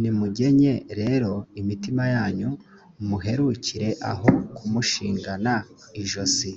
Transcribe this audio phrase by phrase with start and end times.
[0.00, 2.50] nimugenye rero imitima yanyu,
[3.06, 5.54] muherukire aho kumushingana
[6.02, 6.50] ijosi,